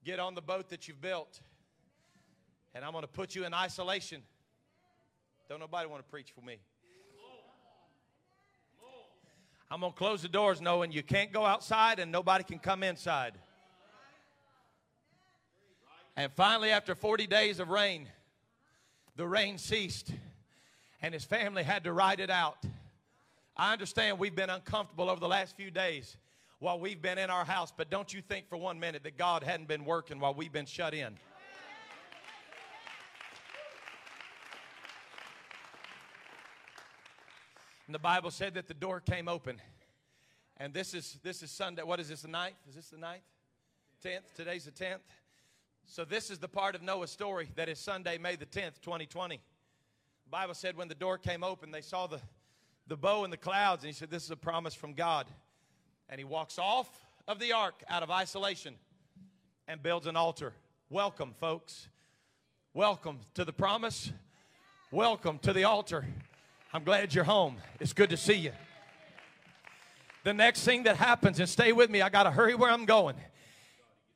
[0.04, 1.40] get on the boat that you've built
[2.74, 4.22] and I'm going to put you in isolation.
[5.48, 6.58] Don't nobody want to preach for me.
[9.70, 12.82] I'm going to close the doors knowing you can't go outside and nobody can come
[12.82, 13.32] inside.
[16.14, 18.06] And finally, after 40 days of rain,
[19.16, 20.12] the rain ceased
[21.00, 22.58] and his family had to ride it out.
[23.56, 26.16] I understand we've been uncomfortable over the last few days
[26.58, 29.42] while we've been in our house, but don't you think for one minute that God
[29.42, 31.16] hadn't been working while we've been shut in.
[37.86, 39.60] And the Bible said that the door came open.
[40.56, 41.82] And this is this is Sunday.
[41.82, 42.54] What is this, the ninth?
[42.68, 43.22] Is this the ninth?
[44.02, 44.34] Tenth?
[44.34, 45.02] Today's the tenth.
[45.86, 49.36] So this is the part of Noah's story that is Sunday, May the 10th, 2020.
[49.36, 52.20] The Bible said when the door came open, they saw the,
[52.86, 55.26] the bow in the clouds, and he said, This is a promise from God.
[56.08, 56.88] And he walks off
[57.26, 58.74] of the ark out of isolation
[59.68, 60.52] and builds an altar.
[60.88, 61.88] Welcome, folks.
[62.74, 64.12] Welcome to the promise.
[64.90, 66.06] Welcome to the altar.
[66.74, 67.58] I'm glad you're home.
[67.80, 68.52] It's good to see you.
[70.24, 72.86] The next thing that happens, and stay with me, I got to hurry where I'm
[72.86, 73.16] going,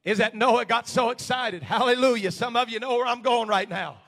[0.05, 1.63] is that Noah got so excited.
[1.63, 2.31] Hallelujah.
[2.31, 3.99] Some of you know where I'm going right now.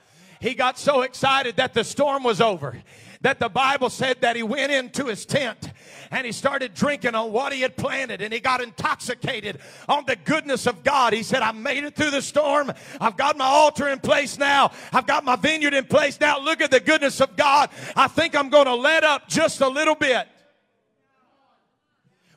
[0.41, 2.83] He got so excited that the storm was over
[3.21, 5.73] that the Bible said that he went into his tent
[6.11, 10.17] and he started drinking on what he had planted and he got intoxicated on the
[10.17, 11.13] goodness of God.
[11.13, 12.73] He said, I made it through the storm.
[13.01, 14.73] I've got my altar in place now.
[14.93, 16.39] I've got my vineyard in place now.
[16.41, 17.71] Look at the goodness of God.
[17.97, 20.29] I think I'm going to let up just a little bit.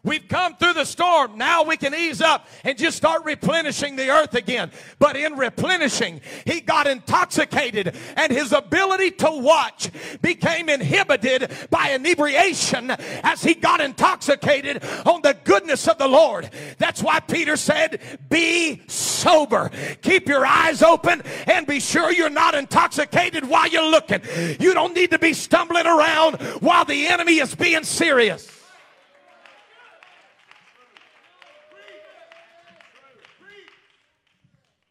[0.03, 1.37] We've come through the storm.
[1.37, 4.71] Now we can ease up and just start replenishing the earth again.
[4.97, 12.89] But in replenishing, he got intoxicated and his ability to watch became inhibited by inebriation
[12.89, 16.49] as he got intoxicated on the goodness of the Lord.
[16.79, 19.69] That's why Peter said, be sober.
[20.01, 24.21] Keep your eyes open and be sure you're not intoxicated while you're looking.
[24.59, 28.47] You don't need to be stumbling around while the enemy is being serious.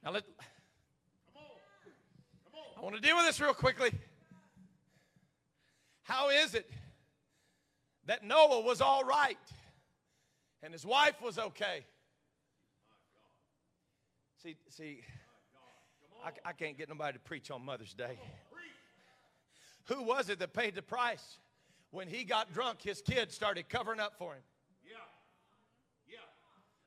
[0.02, 0.24] Now let
[2.76, 3.92] I want to deal with this real quickly.
[6.02, 6.68] How is it
[8.06, 9.38] that Noah was all right
[10.60, 11.84] and his wife was okay?
[14.42, 15.02] See, see,
[16.24, 18.18] I, I can't get nobody to preach on Mother's Day.
[19.84, 21.38] Who was it that paid the price?
[21.92, 24.42] When he got drunk, his kid started covering up for him.
[24.84, 24.96] Yeah.
[26.08, 26.18] Yeah.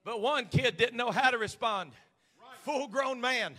[0.04, 1.92] But one kid didn't know how to respond
[2.64, 3.56] full grown man.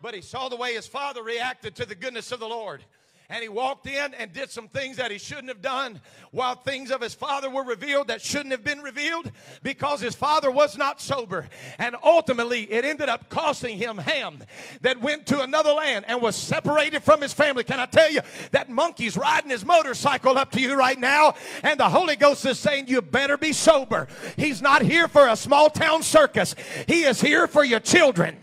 [0.00, 2.84] But he saw the way his father reacted to the goodness of the Lord.
[3.30, 6.90] And he walked in and did some things that he shouldn't have done while things
[6.90, 9.30] of his father were revealed that shouldn't have been revealed
[9.62, 11.46] because his father was not sober.
[11.78, 14.42] And ultimately, it ended up costing him Ham
[14.80, 17.64] that went to another land and was separated from his family.
[17.64, 21.34] Can I tell you that monkey's riding his motorcycle up to you right now?
[21.62, 24.08] And the Holy Ghost is saying, You better be sober.
[24.38, 26.54] He's not here for a small town circus,
[26.86, 28.38] he is here for your children.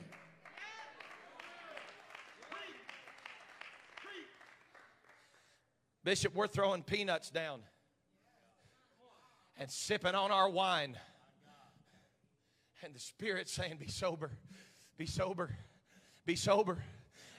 [6.06, 7.62] Bishop, we're throwing peanuts down
[9.58, 10.96] and sipping on our wine.
[12.84, 14.30] And the Spirit saying, Be sober,
[15.00, 15.58] be sober,
[16.24, 16.84] be sober.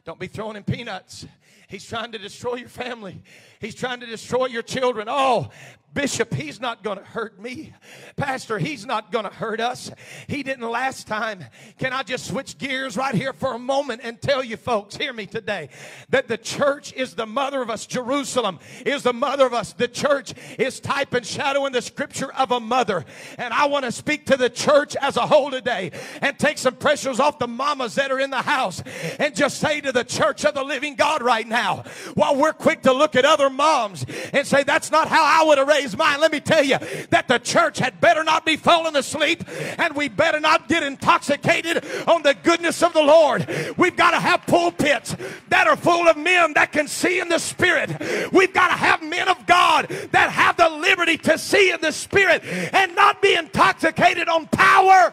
[0.05, 1.26] Don't be throwing in peanuts.
[1.68, 3.22] He's trying to destroy your family.
[3.61, 5.07] He's trying to destroy your children.
[5.09, 5.50] Oh,
[5.97, 7.73] Bishop, he's not going to hurt me.
[8.17, 9.91] Pastor, he's not going to hurt us.
[10.29, 11.43] He didn't last time.
[11.79, 15.15] Can I just switch gears right here for a moment and tell you folks, hear
[15.15, 15.71] me today,
[16.11, 17.87] that the church is the mother of us.
[17.87, 19.73] Jerusalem is the mother of us.
[19.73, 23.07] The church is type and shadow in the scripture of a mother.
[23.39, 26.75] And I want to speak to the church as a whole today and take some
[26.75, 28.83] pressures off the mamas that are in the house
[29.19, 32.83] and just say to the church of the living God right now, while we're quick
[32.83, 34.05] to look at other moms
[34.35, 36.20] and say, that's not how I would have raised mine.
[36.22, 36.79] Let me tell you
[37.11, 39.44] that the church had better not be falling asleep
[39.79, 43.46] and we better not get intoxicated on the goodness of the Lord.
[43.77, 45.14] We've got to have pulpits
[45.49, 48.33] that are full of men that can see in the spirit.
[48.33, 51.92] We've got to have men of God that have the liberty to see in the
[51.92, 55.12] spirit and not be intoxicated on power.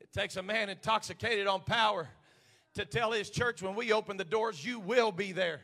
[0.00, 2.08] It takes a man intoxicated on power
[2.74, 5.60] to tell his church when we open the doors, you will be there.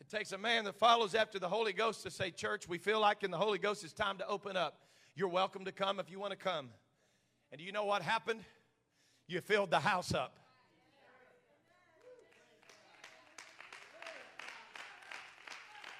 [0.00, 3.00] It takes a man that follows after the Holy Ghost to say, Church, we feel
[3.00, 4.78] like in the Holy Ghost it's time to open up.
[5.16, 6.68] You're welcome to come if you want to come.
[7.50, 8.40] And do you know what happened?
[9.26, 10.34] You filled the house up.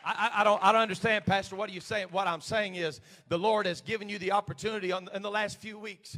[0.05, 1.57] I, I, don't, I don't understand, Pastor.
[1.57, 2.07] What are you saying?
[2.13, 5.59] What I'm saying is the Lord has given you the opportunity on, in the last
[5.59, 6.17] few weeks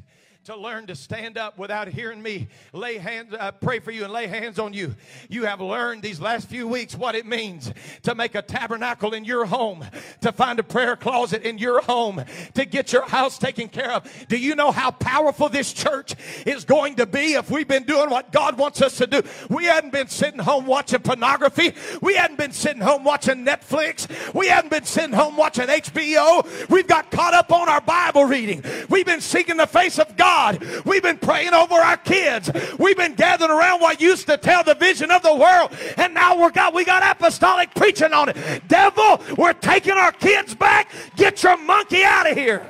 [0.48, 4.10] to learn to stand up without hearing me lay hands, uh, pray for you and
[4.10, 4.94] lay hands on you.
[5.28, 7.70] You have learned these last few weeks what it means
[8.04, 9.84] to make a tabernacle in your home,
[10.22, 14.10] to find a prayer closet in your home, to get your house taken care of.
[14.28, 16.14] Do you know how powerful this church
[16.46, 19.20] is going to be if we've been doing what God wants us to do?
[19.50, 21.74] We hadn't been sitting home watching pornography.
[22.00, 24.32] We hadn't been sitting home watching Netflix.
[24.32, 26.70] We hadn't been sitting home watching HBO.
[26.70, 28.64] We've got caught up on our Bible reading.
[28.88, 30.84] We've been seeking the face of God God.
[30.84, 32.50] We've been praying over our kids.
[32.78, 35.72] We've been gathering around what used to tell the vision of the world.
[35.96, 38.68] And now we're got we got apostolic preaching on it.
[38.68, 40.92] Devil, we're taking our kids back.
[41.16, 42.64] Get your monkey out of here.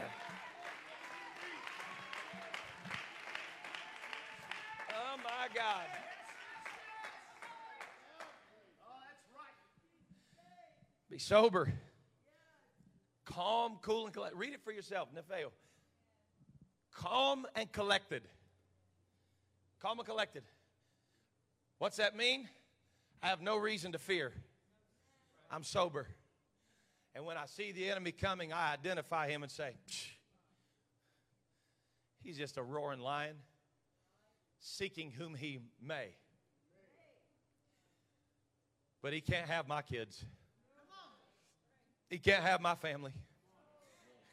[4.90, 5.84] Oh my God.
[11.10, 11.72] Be sober.
[13.26, 14.34] Calm, cool, and collect.
[14.36, 15.50] Read it for yourself, Nepheo
[16.98, 18.22] calm and collected.
[19.80, 20.42] Calm and collected.
[21.78, 22.48] What's that mean?
[23.22, 24.32] I have no reason to fear.
[25.50, 26.08] I'm sober.
[27.14, 29.74] And when I see the enemy coming, I identify him and say,
[32.22, 33.36] He's just a roaring lion,
[34.58, 36.08] seeking whom he may.
[39.00, 40.24] But he can't have my kids.
[42.10, 43.12] He can't have my family.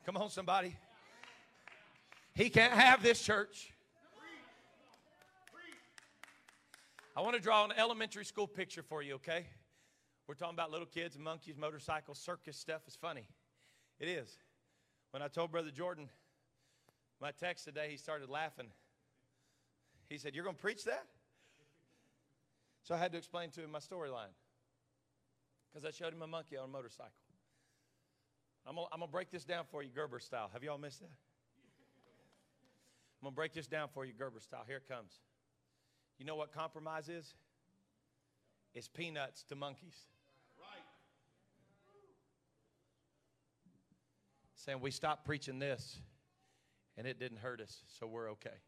[0.06, 0.75] Come on, somebody.
[2.36, 3.71] He can't have this church.
[7.18, 9.45] I want to draw an elementary school picture for you, okay?
[10.28, 12.82] We're talking about little kids monkeys, motorcycles, circus stuff.
[12.88, 13.26] It's funny.
[14.01, 14.38] It is.
[15.12, 16.10] When I told Brother Jordan
[17.22, 18.68] my text today, he started laughing.
[20.10, 21.05] He said, You're going to preach that?
[22.84, 24.34] So I had to explain to him my storyline
[25.72, 27.12] because I showed him a monkey on a motorcycle.
[28.68, 30.49] I'm going to break this down for you, Gerber style.
[30.51, 31.12] Have y'all missed that?
[33.26, 34.63] I'm going to break this down for you, Gerber style.
[34.67, 35.13] Here it comes.
[36.19, 37.34] You know what compromise is?
[38.76, 39.95] It's peanuts to monkeys.
[44.53, 45.97] Saying we stopped preaching this
[46.99, 48.61] and it didn't hurt us, so we're okay.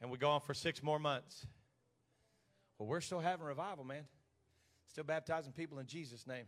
[0.00, 1.48] And we go on for six more months.
[2.78, 4.04] Well, we're still having revival, man.
[4.86, 6.44] Still baptizing people in Jesus' name.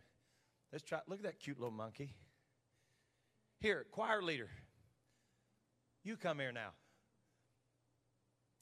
[0.70, 1.00] Let's try.
[1.08, 2.14] Look at that cute little monkey.
[3.58, 4.48] Here, choir leader.
[6.08, 6.70] You come here now.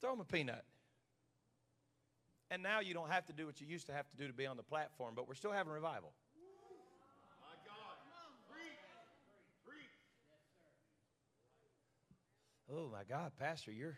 [0.01, 0.65] Throw him a peanut.
[2.51, 4.33] And now you don't have to do what you used to have to do to
[4.33, 6.11] be on the platform, but we're still having revival.
[12.69, 13.97] Oh my God, Pastor, you're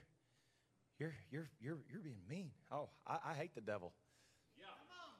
[0.99, 2.51] you're you're you're you're being mean.
[2.71, 3.93] Oh, I, I hate the devil.
[4.59, 4.65] Yeah.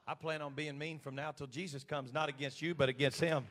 [0.06, 3.20] I plan on being mean from now till Jesus comes, not against you, but against
[3.20, 3.48] him.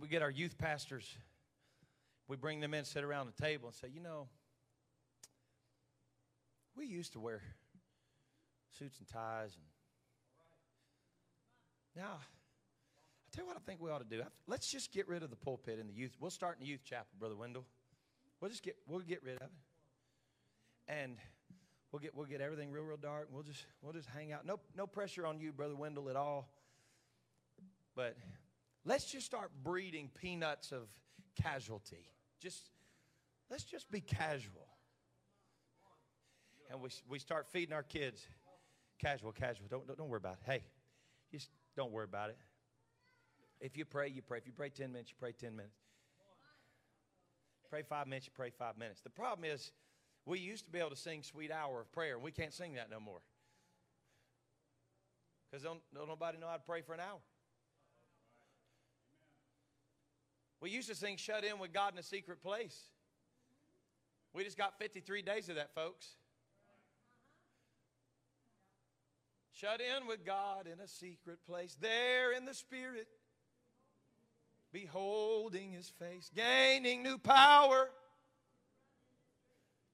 [0.00, 1.16] We get our youth pastors,
[2.28, 4.28] we bring them in, sit around the table, and say, you know,
[6.76, 7.42] we used to wear
[8.78, 9.64] suits and ties, and
[11.96, 14.22] now I tell you what I think we ought to do.
[14.46, 16.16] Let's just get rid of the pulpit in the youth.
[16.20, 17.64] We'll start in the youth chapel, Brother Wendell.
[18.40, 19.50] We'll just get we'll get rid of it.
[20.86, 21.16] And
[21.92, 23.28] we'll get we'll get everything real, real dark.
[23.30, 24.46] We'll just we'll just hang out.
[24.46, 26.48] No no pressure on you, Brother Wendell, at all.
[27.94, 28.16] But
[28.88, 30.88] let's just start breeding peanuts of
[31.40, 32.08] casualty.
[32.40, 32.70] Just
[33.50, 34.66] let's just be casual.
[36.70, 38.26] And we, we start feeding our kids
[38.98, 39.68] casual, casual.
[39.70, 40.50] Don't, don't, don't worry about it.
[40.50, 40.62] Hey,
[41.30, 42.38] just don't worry about it.
[43.60, 44.38] If you pray, you pray.
[44.38, 45.76] If you pray 10 minutes, you pray 10 minutes.
[47.70, 49.02] Pray five minutes, you pray five minutes.
[49.02, 49.72] The problem is,
[50.24, 52.74] we used to be able to sing Sweet Hour of Prayer, and we can't sing
[52.74, 53.20] that no more.
[55.50, 57.18] Because don't, don't nobody know how to pray for an hour.
[60.60, 62.76] We used to sing Shut In with God in a Secret Place.
[64.32, 66.16] We just got 53 days of that, folks.
[69.52, 73.08] Shut in with God in a secret place, there in the Spirit
[74.72, 77.90] beholding his face, gaining new power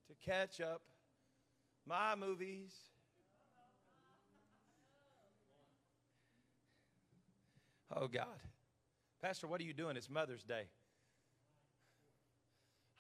[0.08, 0.82] to catch up
[1.86, 2.74] my movies.
[7.96, 8.26] Oh, God.
[9.24, 9.96] Pastor, what are you doing?
[9.96, 10.64] It's Mother's Day.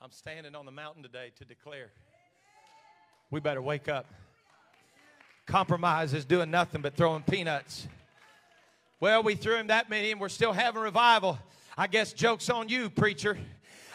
[0.00, 1.90] I'm standing on the mountain today to declare
[3.30, 4.06] we better wake up.
[5.44, 7.86] Compromise is doing nothing but throwing peanuts.
[9.00, 11.38] Well, we threw him that many and we're still having revival.
[11.76, 13.36] I guess joke's on you, preacher.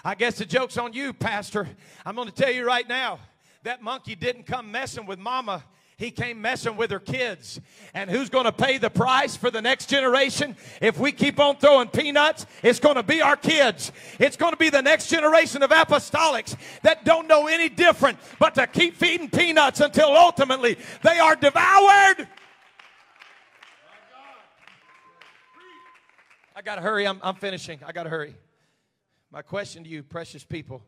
[0.05, 1.67] I guess the joke's on you, pastor.
[2.05, 3.17] I'm going to tell you right now
[3.63, 5.63] that monkey didn't come messing with mama.
[5.99, 7.59] He came messing with her kids.
[7.93, 10.55] And who's going to pay the price for the next generation?
[10.81, 13.91] If we keep on throwing peanuts, it's going to be our kids.
[14.17, 18.55] It's going to be the next generation of apostolics that don't know any different but
[18.55, 22.27] to keep feeding peanuts until ultimately they are devoured
[26.55, 27.07] I got to hurry.
[27.07, 27.79] I'm, I'm finishing.
[27.85, 28.35] I got to hurry.
[29.31, 30.83] My question to you, precious people,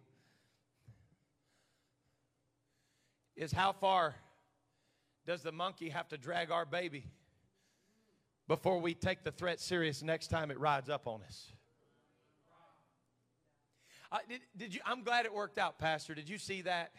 [3.38, 4.16] is how far
[5.26, 7.06] does the monkey have to drag our baby
[8.48, 11.52] before we take the threat serious next time it rides up on us?
[14.12, 16.14] I, did, did you, I'm glad it worked out, Pastor.
[16.14, 16.92] Did you see that?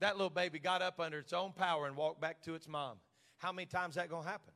[0.00, 2.96] That little baby got up under its own power and walked back to its mom.
[3.36, 4.52] How many times that going to happen?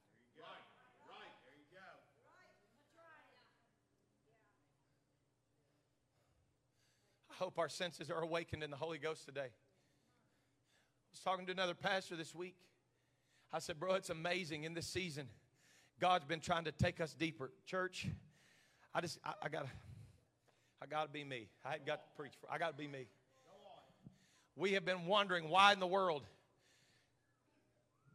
[7.30, 9.40] I hope our senses are awakened in the Holy Ghost today.
[9.40, 9.50] I
[11.10, 12.56] was talking to another pastor this week.
[13.54, 15.28] I said, Bro, it's amazing in this season.
[16.00, 17.52] God's been trying to take us deeper.
[17.66, 18.08] Church,
[18.92, 19.68] I just, I, I gotta,
[20.82, 21.46] I gotta be me.
[21.64, 23.06] I got to preach for, I gotta be me.
[24.56, 26.24] We have been wondering why in the world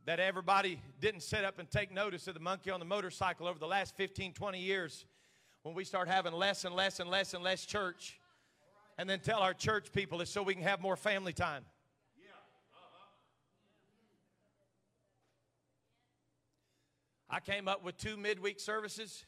[0.06, 3.60] that everybody didn't sit up and take notice of the monkey on the motorcycle over
[3.60, 5.06] the last 15, 20 years
[5.64, 8.20] when we start having less and less and less and less church
[8.98, 11.64] and then tell our church people it's so we can have more family time.
[17.30, 19.24] I came up with two midweek services,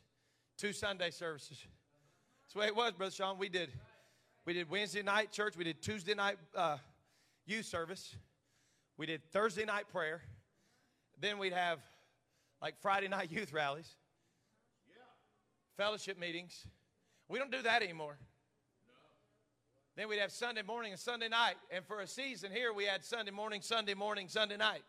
[0.58, 1.58] two Sunday services.
[2.44, 3.38] That's the way it was, Brother Sean.
[3.38, 3.72] We did.
[4.44, 5.56] We did Wednesday night church.
[5.56, 6.78] We did Tuesday night uh,
[7.46, 8.16] youth service.
[8.98, 10.24] We did Thursday night prayer.
[11.20, 11.80] Then we'd have
[12.60, 13.96] like Friday night youth rallies,
[15.78, 16.66] fellowship meetings.
[17.30, 18.18] We don't do that anymore.
[19.96, 21.56] Then we'd have Sunday morning and Sunday night.
[21.70, 24.82] And for a season here, we had Sunday morning, Sunday morning, Sunday night.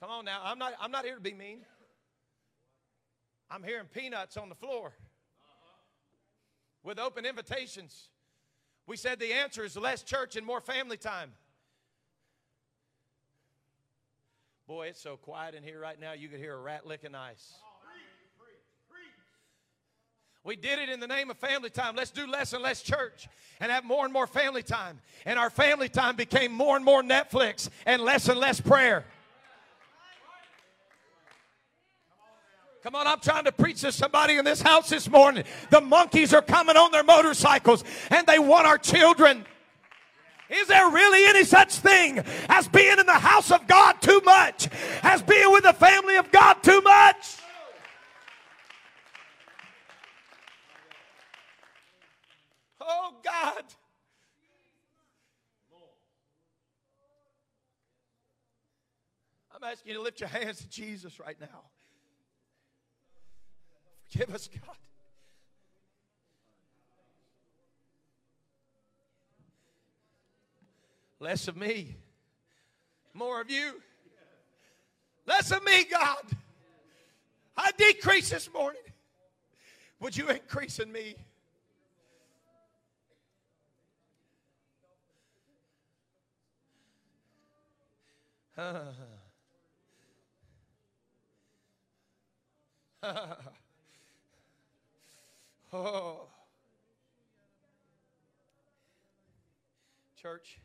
[0.00, 0.40] Come on now.
[0.42, 1.60] I'm not, I'm not here to be mean.
[3.50, 4.92] I'm hearing peanuts on the floor
[6.82, 8.08] with open invitations.
[8.86, 11.32] We said the answer is less church and more family time.
[14.66, 17.54] Boy, it's so quiet in here right now, you could hear a rat licking ice.
[20.42, 21.94] We did it in the name of family time.
[21.94, 23.28] Let's do less and less church
[23.60, 25.00] and have more and more family time.
[25.26, 29.04] And our family time became more and more Netflix and less and less prayer.
[32.82, 35.44] Come on, I'm trying to preach to somebody in this house this morning.
[35.68, 39.44] The monkeys are coming on their motorcycles and they want our children.
[40.48, 44.68] Is there really any such thing as being in the house of God too much?
[45.02, 47.36] As being with the family of God too much?
[52.80, 53.62] Oh, God.
[59.54, 61.64] I'm asking you to lift your hands to Jesus right now.
[64.10, 64.76] Forgive us, God.
[71.20, 71.96] Less of me,
[73.12, 73.80] more of you.
[75.26, 76.22] Less of me, God.
[77.56, 78.80] I decrease this morning.
[80.00, 81.14] Would you increase in me?
[88.58, 88.92] Ah.
[93.02, 93.36] Ah.
[95.72, 96.28] Oh.
[100.20, 100.58] Church,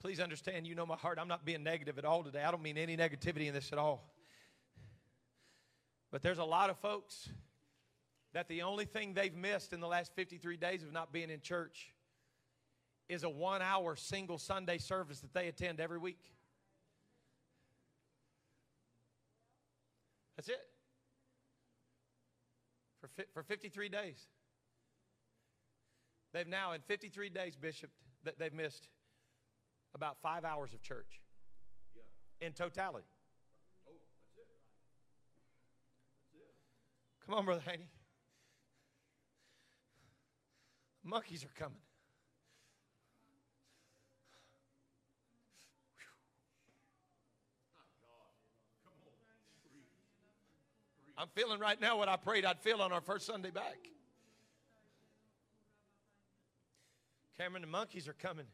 [0.00, 1.18] please understand, you know my heart.
[1.20, 2.42] I'm not being negative at all today.
[2.42, 4.10] I don't mean any negativity in this at all.
[6.10, 7.28] But there's a lot of folks
[8.32, 11.40] that the only thing they've missed in the last 53 days of not being in
[11.40, 11.92] church
[13.08, 16.20] is a one hour single Sunday service that they attend every week.
[20.36, 20.73] That's it.
[23.16, 24.26] For, for 53 days.
[26.32, 27.90] They've now, in 53 days, Bishop,
[28.24, 28.88] that they've missed
[29.94, 31.20] about five hours of church
[32.40, 33.06] in totality.
[37.24, 37.88] Come on, Brother Haney.
[41.04, 41.78] Monkeys are coming.
[51.16, 53.78] I'm feeling right now what I prayed I'd feel on our first Sunday back.
[57.38, 58.46] Cameron, the monkeys are coming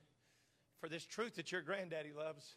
[0.80, 2.56] for this truth that your granddaddy loves.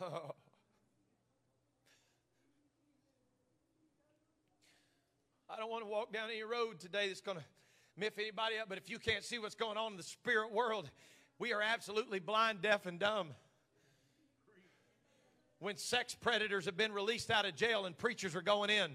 [5.48, 7.44] I don't want to walk down any road today that's going to
[7.96, 10.90] miff anybody up, but if you can't see what's going on in the spirit world,
[11.38, 13.28] we are absolutely blind, deaf, and dumb.
[15.58, 18.92] When sex predators have been released out of jail and preachers are going in.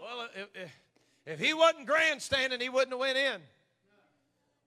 [0.00, 0.70] Well, if, if,
[1.26, 3.40] if he wasn't grandstanding, he wouldn't have went in.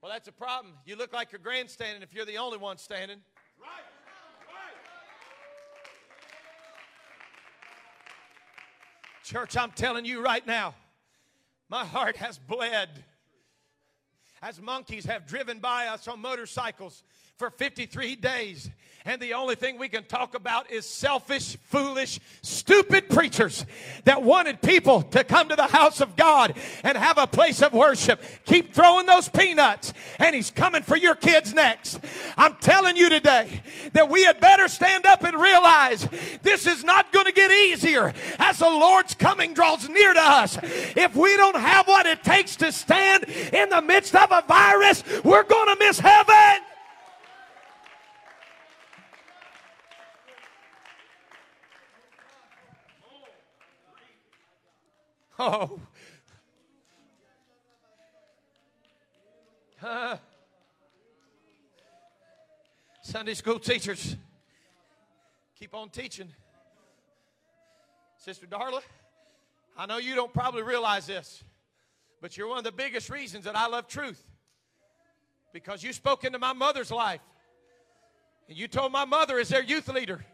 [0.01, 0.73] Well, that's a problem.
[0.85, 3.19] You look like you're grandstanding if you're the only one standing.
[3.61, 3.69] Right.
[9.29, 10.73] Church, I'm telling you right now,
[11.69, 12.89] my heart has bled
[14.41, 17.03] as monkeys have driven by us on motorcycles
[17.39, 18.69] for 53 days.
[19.05, 23.65] And the only thing we can talk about is selfish, foolish, stupid preachers
[24.03, 27.71] that wanted people to come to the house of God and have a place of
[27.71, 28.21] worship.
[28.43, 32.01] Keep throwing those peanuts, and He's coming for your kids next.
[32.37, 33.61] I'm telling you today
[33.93, 36.05] that we had better stand up and realize
[36.43, 40.57] this is not going to get easier as the Lord's coming draws near to us.
[40.61, 45.05] If we don't have what it takes to stand in the midst of a virus,
[45.23, 46.65] we're going to miss heaven.
[55.41, 55.79] Oh.
[59.81, 60.17] Uh,
[63.01, 64.17] Sunday school teachers,
[65.57, 66.27] keep on teaching.
[68.17, 68.81] Sister Darla,
[69.77, 71.41] I know you don't probably realize this,
[72.19, 74.21] But you're one of the biggest reasons that I love truth.
[75.53, 77.21] Because you spoke into my mother's life.
[78.49, 80.25] And you told my mother as their youth leader.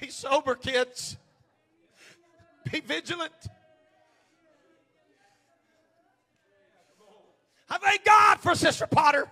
[0.00, 1.16] Be sober, kids.
[2.70, 3.32] Be vigilant.
[7.68, 9.26] I thank God for Sister Potter.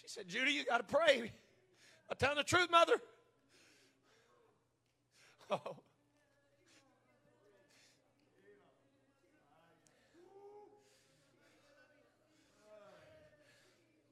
[0.00, 1.32] She said, Judy, you got to pray.
[2.10, 2.94] I'm telling the truth, mother.
[5.50, 5.76] Oh.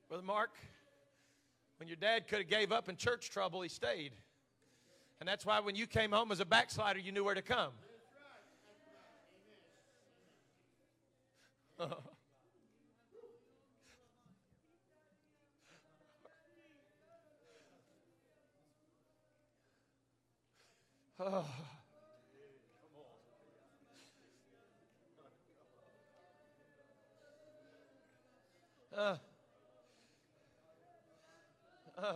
[0.09, 0.51] Brother Mark,
[1.79, 4.13] when your dad could have gave up in church trouble, he stayed.
[5.21, 7.73] And that's why when you came home as a backslider, you knew where to come.
[11.81, 11.97] oh.
[28.97, 29.17] Uh.
[31.99, 32.13] Uh.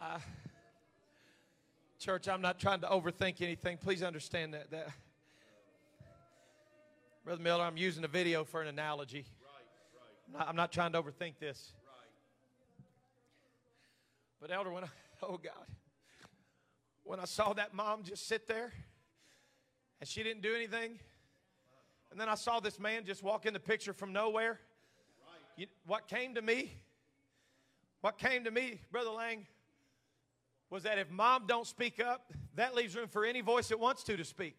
[0.00, 0.18] I,
[1.98, 3.76] church, I'm not trying to overthink anything.
[3.78, 4.70] Please understand that.
[4.70, 4.88] that.
[7.24, 9.24] Brother Miller, I'm using a video for an analogy.
[10.28, 11.72] I'm not, I'm not trying to overthink this.
[14.40, 14.88] But, Elder, when I,
[15.24, 15.66] oh God,
[17.02, 18.72] when I saw that mom just sit there
[20.00, 21.00] and she didn't do anything,
[22.14, 24.60] and then I saw this man just walk in the picture from nowhere.
[25.56, 26.70] You, what came to me,
[28.02, 29.44] what came to me, Brother Lang,
[30.70, 34.04] was that if mom don't speak up, that leaves room for any voice that wants
[34.04, 34.56] to to speak.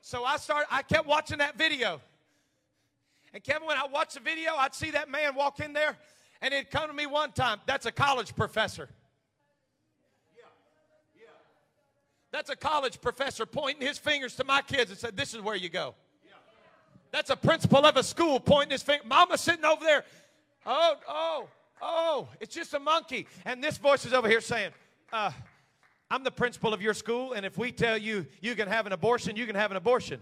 [0.00, 2.00] So I started, I kept watching that video.
[3.34, 5.98] And Kevin, when I watched the video, I'd see that man walk in there,
[6.40, 7.60] and it'd come to me one time.
[7.66, 8.88] That's a college professor.
[12.32, 15.54] That's a college professor pointing his fingers to my kids and said, This is where
[15.54, 15.94] you go.
[17.12, 19.04] That's a principal of a school pointing his finger.
[19.06, 20.04] Mama sitting over there.
[20.64, 21.48] Oh, oh,
[21.82, 23.26] oh, it's just a monkey.
[23.44, 24.70] And this voice is over here saying,
[25.12, 25.30] uh,
[26.10, 28.92] I'm the principal of your school, and if we tell you you can have an
[28.92, 30.20] abortion, you can have an abortion.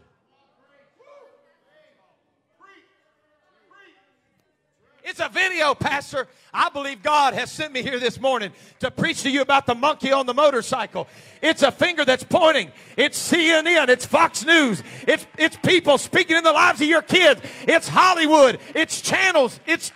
[5.05, 6.29] It's a video, Pastor.
[6.53, 9.75] I believe God has sent me here this morning to preach to you about the
[9.75, 11.09] monkey on the motorcycle.
[11.43, 12.73] It's a finger that's pointing.
[12.97, 13.89] It's CNN.
[13.89, 14.83] It's Fox News.
[15.07, 17.41] It's, it's people speaking in the lives of your kids.
[17.63, 18.59] It's Hollywood.
[18.75, 19.59] It's channels.
[19.67, 19.93] It's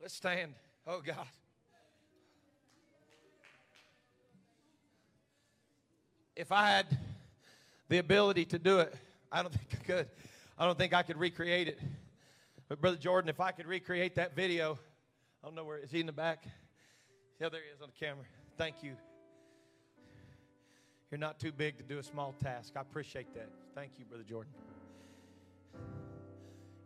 [0.00, 0.54] Let's stand.
[0.86, 1.26] Oh, God.
[6.36, 6.86] If I had
[7.88, 8.94] the ability to do it.
[9.30, 10.08] I don't think I could.
[10.58, 11.78] I don't think I could recreate it.
[12.68, 14.78] But Brother Jordan, if I could recreate that video,
[15.42, 16.44] I don't know where is he in the back?
[17.40, 18.24] Yeah, there he is on the camera.
[18.56, 18.96] Thank you.
[21.10, 22.72] You're not too big to do a small task.
[22.76, 23.48] I appreciate that.
[23.74, 24.52] Thank you, Brother Jordan.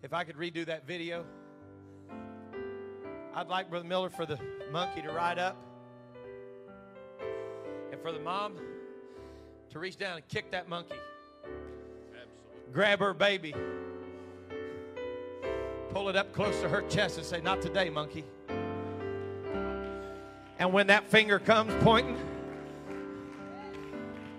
[0.03, 1.25] If I could redo that video,
[3.35, 4.39] I'd like Brother Miller for the
[4.73, 5.57] monkey to ride up
[7.93, 8.57] and for the mom
[9.71, 10.97] to reach down and kick that monkey.
[11.45, 12.73] Absolutely.
[12.73, 13.55] Grab her baby.
[15.91, 18.25] Pull it up close to her chest and say, Not today, monkey.
[20.59, 22.19] And when that finger comes pointing,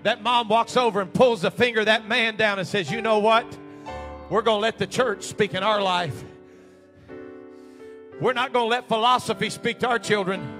[0.04, 3.20] that mom walks over and pulls the finger that man down and says, You know
[3.20, 3.46] what?
[4.30, 6.24] We're going to let the church speak in our life.
[8.20, 10.58] We're not going to let philosophy speak to our children.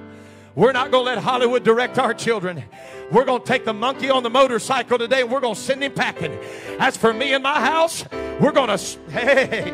[0.56, 2.64] We're not going to let Hollywood direct our children.
[3.12, 5.84] We're going to take the monkey on the motorcycle today and we're going to send
[5.84, 6.38] him packing.
[6.80, 8.06] As for me and my house,
[8.40, 9.72] we're going to, hey.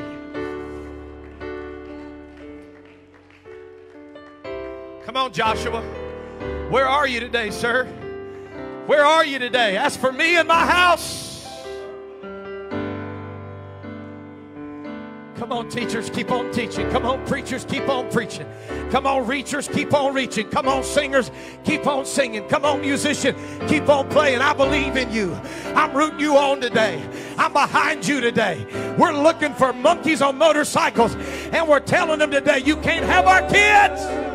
[5.05, 5.81] Come on, Joshua.
[6.69, 7.85] Where are you today, sir?
[8.87, 9.77] Where are you today?
[9.77, 11.26] As for me and my house,
[15.37, 16.89] Come on, teachers, keep on teaching.
[16.89, 18.47] Come on, preachers, keep on preaching.
[18.89, 20.49] Come on, reachers, keep on reaching.
[20.49, 21.29] Come on, singers,
[21.63, 22.47] keep on singing.
[22.47, 23.35] Come on, musician,
[23.67, 24.39] keep on playing.
[24.39, 25.35] I believe in you.
[25.75, 27.07] I'm rooting you on today.
[27.37, 28.65] I'm behind you today.
[28.97, 33.41] We're looking for monkeys on motorcycles, and we're telling them today, you can't have our
[33.47, 34.26] kids.